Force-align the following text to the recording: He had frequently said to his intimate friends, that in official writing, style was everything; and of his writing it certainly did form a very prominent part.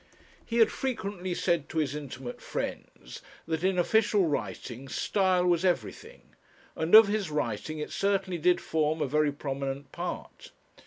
He 0.43 0.57
had 0.57 0.71
frequently 0.71 1.35
said 1.35 1.69
to 1.69 1.77
his 1.77 1.93
intimate 1.93 2.41
friends, 2.41 3.21
that 3.47 3.63
in 3.63 3.77
official 3.77 4.25
writing, 4.27 4.87
style 4.87 5.45
was 5.45 5.63
everything; 5.63 6.33
and 6.75 6.95
of 6.95 7.07
his 7.07 7.29
writing 7.29 7.77
it 7.77 7.91
certainly 7.91 8.39
did 8.39 8.59
form 8.59 8.99
a 8.99 9.05
very 9.07 9.31
prominent 9.31 9.91
part. 9.91 10.49